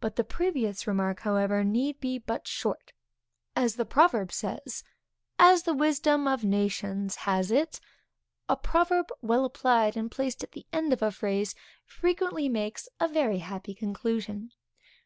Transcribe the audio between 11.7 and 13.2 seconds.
frequently makes a